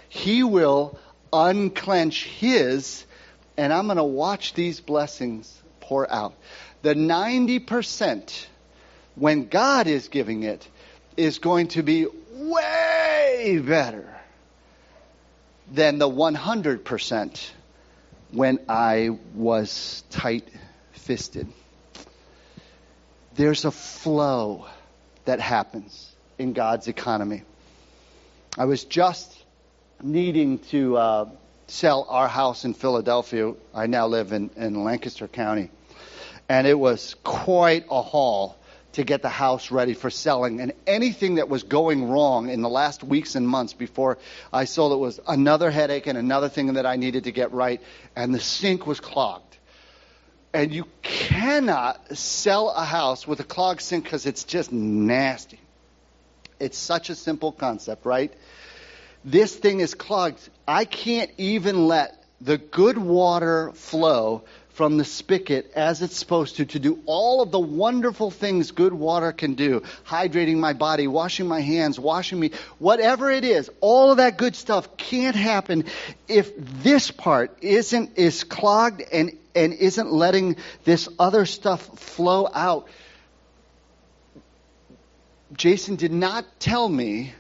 [0.08, 0.98] he will
[1.32, 3.06] unclench his
[3.56, 6.34] and I'm going to watch these blessings pour out.
[6.82, 8.46] The 90%,
[9.14, 10.68] when God is giving it,
[11.16, 14.12] is going to be way better
[15.72, 17.50] than the 100%
[18.32, 20.48] when I was tight
[20.92, 21.48] fisted.
[23.37, 24.66] There's a flow
[25.26, 27.43] that happens in God's economy.
[28.57, 29.30] I was just
[30.03, 31.28] needing to uh,
[31.66, 33.53] sell our house in Philadelphia.
[33.74, 35.70] I now live in, in Lancaster County.
[36.49, 38.57] And it was quite a haul
[38.93, 40.62] to get the house ready for selling.
[40.62, 44.16] And anything that was going wrong in the last weeks and months before
[44.51, 47.82] I sold it was another headache and another thing that I needed to get right.
[48.14, 49.59] And the sink was clogged.
[50.57, 55.61] And you cannot sell a house with a clogged sink because it's just nasty.
[56.59, 58.32] It's such a simple concept, right?
[59.22, 60.48] This thing is clogged.
[60.66, 64.44] I can't even let the good water flow
[64.76, 68.92] from the spigot as it's supposed to, to do all of the wonderful things good
[68.92, 69.82] water can do.
[70.04, 74.54] Hydrating my body, washing my hands, washing me, whatever it is, all of that good
[74.54, 75.86] stuff can't happen
[76.28, 76.52] if
[76.82, 82.86] this part isn't, is clogged and, and isn't letting this other stuff flow out.
[85.54, 87.32] Jason did not tell me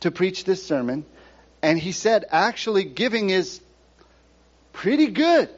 [0.00, 1.06] to preach this sermon.
[1.62, 3.62] And he said, actually, giving is
[4.74, 5.48] pretty good.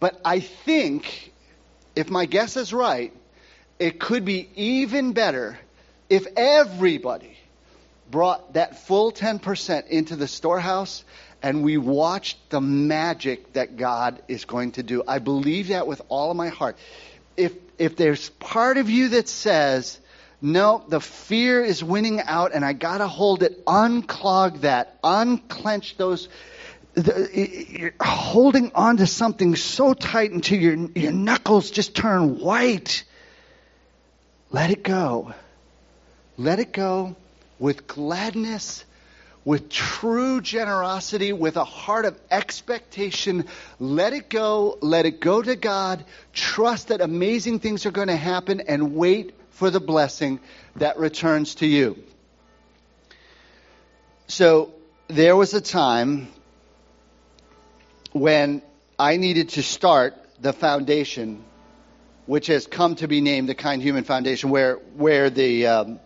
[0.00, 1.32] But I think,
[1.94, 3.12] if my guess is right,
[3.78, 5.58] it could be even better
[6.08, 7.36] if everybody
[8.10, 11.04] brought that full 10% into the storehouse
[11.42, 15.02] and we watched the magic that God is going to do.
[15.06, 16.76] I believe that with all of my heart.
[17.36, 19.98] If, if there's part of you that says,
[20.40, 26.28] no, the fear is winning out and I gotta hold it, unclog that, unclench those,
[26.96, 33.04] you're holding on to something so tight until your, your knuckles just turn white.
[34.50, 35.34] Let it go.
[36.38, 37.16] Let it go
[37.58, 38.84] with gladness,
[39.44, 43.44] with true generosity, with a heart of expectation.
[43.78, 44.78] Let it go.
[44.80, 46.04] Let it go to God.
[46.32, 50.40] Trust that amazing things are going to happen and wait for the blessing
[50.76, 52.02] that returns to you.
[54.28, 54.72] So
[55.08, 56.28] there was a time
[58.20, 58.62] when
[58.98, 61.44] I needed to start the foundation,
[62.26, 66.00] which has come to be named the Kind Human Foundation, where where the um,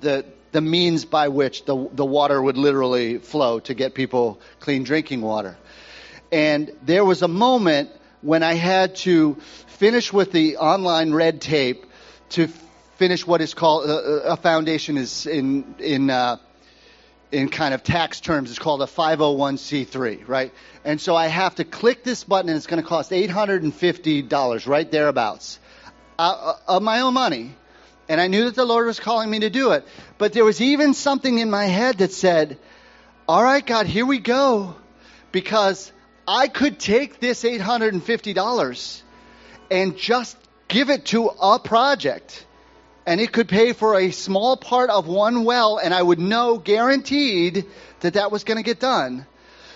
[0.00, 4.84] the the means by which the the water would literally flow to get people clean
[4.84, 5.56] drinking water.
[6.30, 7.90] And there was a moment
[8.22, 9.34] when I had to
[9.66, 11.84] finish with the online red tape
[12.30, 12.48] to
[12.96, 16.38] finish what is called uh, a foundation is in in uh,
[17.32, 20.52] in kind of tax terms, it's called a 501c3, right?
[20.84, 24.90] And so I have to click this button and it's going to cost $850, right
[24.90, 25.58] thereabouts,
[26.18, 27.54] uh, uh, of my own money.
[28.08, 29.86] And I knew that the Lord was calling me to do it.
[30.18, 32.58] But there was even something in my head that said,
[33.26, 34.76] all right, God, here we go.
[35.32, 35.90] Because
[36.28, 39.02] I could take this $850
[39.70, 40.36] and just
[40.68, 42.44] give it to a project
[43.06, 46.58] and it could pay for a small part of one well, and I would know
[46.58, 47.66] guaranteed
[48.00, 49.26] that that was going to get done.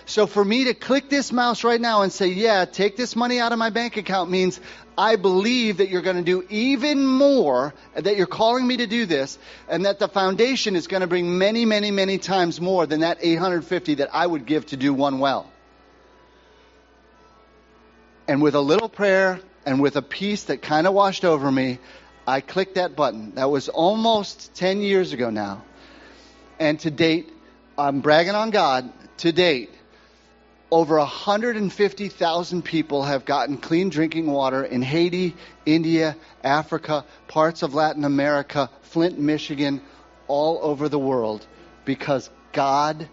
[0.05, 3.39] So for me to click this mouse right now and say, yeah, take this money
[3.39, 4.59] out of my bank account means
[4.97, 9.05] I believe that you're going to do even more, that you're calling me to do
[9.05, 13.01] this, and that the foundation is going to bring many, many, many times more than
[13.01, 15.51] that 850 that I would give to do one well.
[18.27, 21.77] And with a little prayer and with a peace that kind of washed over me,
[22.29, 23.33] I clicked that button.
[23.35, 25.63] That was almost 10 years ago now.
[26.59, 27.33] And to date,
[27.77, 29.71] I'm bragging on God, to date,
[30.69, 38.05] over 150,000 people have gotten clean drinking water in Haiti, India, Africa, parts of Latin
[38.05, 39.81] America, Flint, Michigan,
[40.27, 41.47] all over the world
[41.83, 43.09] because God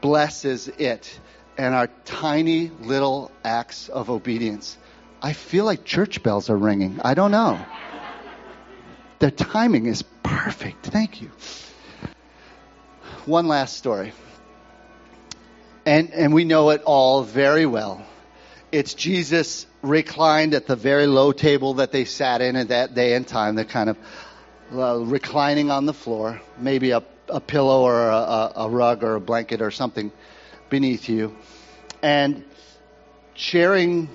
[0.00, 1.18] blesses it
[1.58, 4.78] and our tiny little acts of obedience.
[5.20, 7.00] I feel like church bells are ringing.
[7.02, 7.60] I don't know.
[9.22, 10.84] The timing is perfect.
[10.86, 11.30] Thank you.
[13.24, 14.14] One last story.
[15.86, 18.04] And, and we know it all very well.
[18.72, 23.14] It's Jesus reclined at the very low table that they sat in at that day
[23.14, 23.98] and time, the kind of
[24.72, 29.20] uh, reclining on the floor, maybe a, a pillow or a, a rug or a
[29.20, 30.10] blanket or something
[30.68, 31.36] beneath you,
[32.02, 32.42] and
[33.34, 34.08] sharing,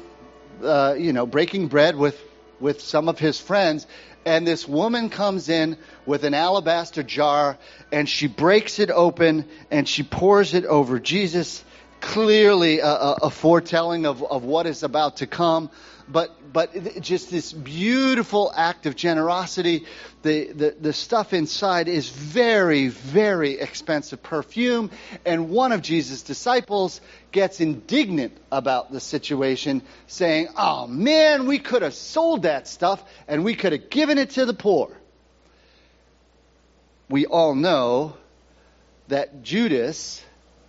[0.61, 2.21] uh, you know, breaking bread with,
[2.59, 3.87] with some of his friends
[4.27, 7.57] and this woman comes in with an alabaster jar
[7.93, 11.63] and she breaks it open and she pours it over Jesus.
[12.01, 15.71] Clearly a, a, foretelling of, of what is about to come
[16.07, 19.85] but but just this beautiful act of generosity.
[20.23, 24.91] The, the the stuff inside is very very expensive perfume,
[25.25, 27.01] and one of Jesus' disciples
[27.31, 33.43] gets indignant about the situation, saying, "Oh man, we could have sold that stuff and
[33.43, 34.89] we could have given it to the poor."
[37.09, 38.17] We all know
[39.07, 40.21] that Judas,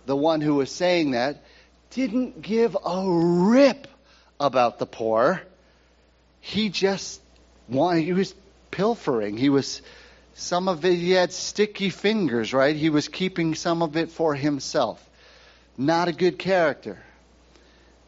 [0.05, 1.43] the one who was saying that,
[1.91, 3.87] didn't give a rip
[4.39, 5.41] about the poor.
[6.41, 7.21] he just
[7.67, 8.33] wanted, he was
[8.71, 9.37] pilfering.
[9.37, 9.81] He was,
[10.33, 12.75] some of it, he had sticky fingers, right?
[12.75, 15.03] He was keeping some of it for himself.
[15.77, 16.97] Not a good character.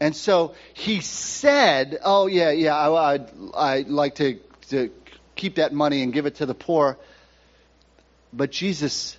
[0.00, 4.90] And so he said, "Oh yeah, yeah, I, I'd, I'd like to, to
[5.36, 6.98] keep that money and give it to the poor."
[8.32, 9.16] But Jesus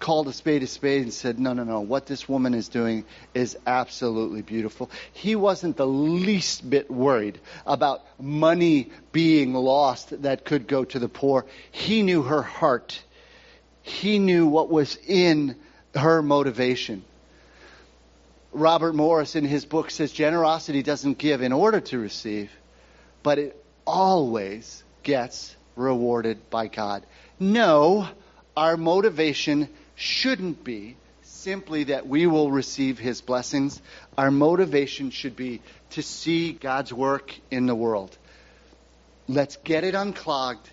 [0.00, 1.80] called a spade a spade and said, No, no, no.
[1.80, 4.90] What this woman is doing is absolutely beautiful.
[5.12, 11.08] He wasn't the least bit worried about money being lost that could go to the
[11.08, 11.44] poor.
[11.70, 13.00] He knew her heart,
[13.82, 15.54] he knew what was in
[15.94, 17.04] her motivation.
[18.52, 22.50] Robert Morris in his book says generosity doesn't give in order to receive,
[23.22, 27.04] but it always gets rewarded by God.
[27.38, 28.08] No,
[28.56, 29.68] our motivation
[30.00, 33.80] shouldn't be simply that we will receive his blessings.
[34.16, 38.16] Our motivation should be to see God's work in the world.
[39.28, 40.68] Let's get it unclogged.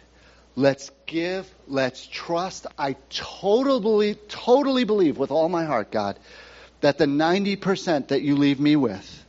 [0.55, 1.45] Let's give.
[1.67, 2.67] Let's trust.
[2.77, 6.17] I totally, totally believe with all my heart, God,
[6.79, 9.25] that the 90% that you leave me with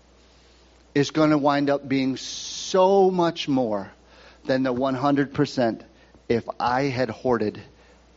[0.94, 3.90] is going to wind up being so much more
[4.44, 5.82] than the 100%
[6.28, 7.60] if I had hoarded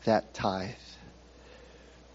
[0.06, 0.70] that tithe.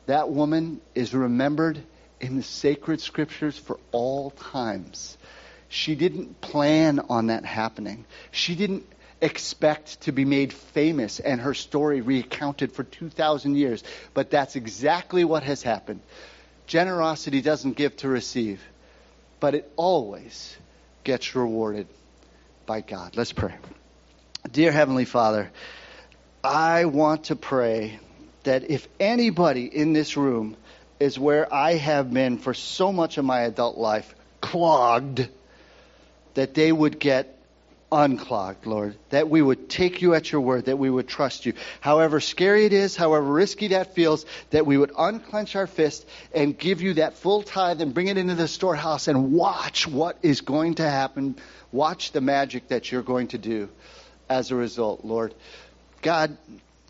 [0.06, 1.82] That woman is remembered
[2.20, 5.18] in the sacred scriptures for all times.
[5.68, 8.04] She didn't plan on that happening.
[8.30, 8.86] She didn't
[9.20, 13.82] expect to be made famous and her story recounted for 2,000 years.
[14.14, 16.00] But that's exactly what has happened.
[16.66, 18.62] Generosity doesn't give to receive,
[19.40, 20.56] but it always
[21.04, 21.86] gets rewarded
[22.66, 23.16] by God.
[23.16, 23.54] Let's pray.
[24.50, 25.50] Dear Heavenly Father,
[26.42, 27.98] I want to pray
[28.46, 30.56] that if anybody in this room
[30.98, 35.28] is where I have been for so much of my adult life, clogged,
[36.34, 37.36] that they would get
[37.90, 38.96] unclogged, Lord.
[39.10, 41.54] That we would take you at your word, that we would trust you.
[41.80, 46.56] However scary it is, however risky that feels, that we would unclench our fist and
[46.56, 50.40] give you that full tithe and bring it into the storehouse and watch what is
[50.40, 51.36] going to happen.
[51.72, 53.68] Watch the magic that you're going to do
[54.28, 55.34] as a result, Lord.
[56.02, 56.36] God,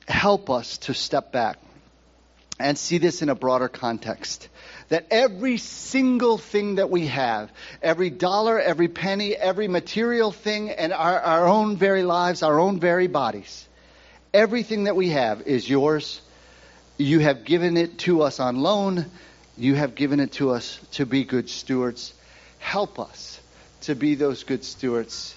[0.08, 1.58] help us to step back
[2.58, 4.48] and see this in a broader context.
[4.88, 7.50] That every single thing that we have,
[7.82, 12.80] every dollar, every penny, every material thing, and our, our own very lives, our own
[12.80, 13.66] very bodies,
[14.32, 16.20] everything that we have is yours.
[16.98, 19.06] You have given it to us on loan.
[19.58, 22.14] You have given it to us to be good stewards.
[22.58, 23.40] Help us
[23.82, 25.34] to be those good stewards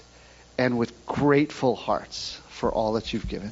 [0.58, 3.52] and with grateful hearts for all that you've given.